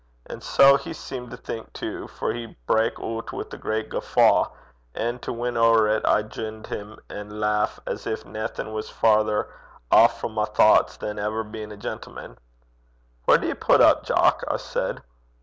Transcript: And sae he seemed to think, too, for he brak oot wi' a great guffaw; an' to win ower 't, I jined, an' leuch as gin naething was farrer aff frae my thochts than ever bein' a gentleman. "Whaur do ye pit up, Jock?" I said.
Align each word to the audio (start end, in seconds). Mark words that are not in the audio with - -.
And 0.25 0.41
sae 0.41 0.77
he 0.77 0.93
seemed 0.93 1.29
to 1.29 1.37
think, 1.37 1.73
too, 1.73 2.07
for 2.07 2.33
he 2.33 2.57
brak 2.65 2.99
oot 2.99 3.31
wi' 3.31 3.43
a 3.51 3.57
great 3.57 3.89
guffaw; 3.91 4.47
an' 4.95 5.19
to 5.19 5.31
win 5.31 5.55
ower 5.55 5.87
't, 5.87 6.03
I 6.07 6.23
jined, 6.23 6.69
an' 7.11 7.39
leuch 7.39 7.77
as 7.85 8.05
gin 8.05 8.31
naething 8.33 8.73
was 8.73 8.89
farrer 8.89 9.53
aff 9.91 10.19
frae 10.19 10.31
my 10.31 10.45
thochts 10.45 10.97
than 10.97 11.19
ever 11.19 11.43
bein' 11.43 11.71
a 11.71 11.77
gentleman. 11.77 12.39
"Whaur 13.27 13.37
do 13.37 13.45
ye 13.45 13.53
pit 13.53 13.79
up, 13.79 14.03
Jock?" 14.03 14.43
I 14.47 14.57
said. 14.57 15.03